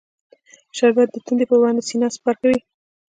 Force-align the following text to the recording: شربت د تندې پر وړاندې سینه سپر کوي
شربت 0.77 1.07
د 1.11 1.17
تندې 1.25 1.45
پر 1.49 1.57
وړاندې 1.59 1.83
سینه 1.89 2.07
سپر 2.15 2.33
کوي 2.41 2.59